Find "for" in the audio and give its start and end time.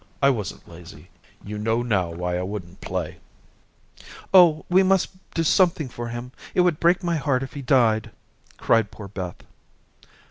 5.89-6.07